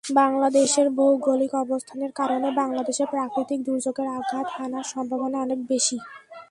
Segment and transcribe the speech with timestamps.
[0.03, 5.97] বাংলাদেশের ভৌগোলিক অবস্থানের কারণে বাংলাদেশে প্রাকৃতিক দুর্যোগের আঘাত হানার সম্ভাবনা অনেক বেশি।